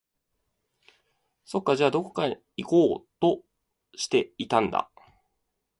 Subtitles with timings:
[1.45, 2.23] そっか、じゃあ、どこか
[2.57, 3.43] 行こうと
[3.95, 4.89] していたんだ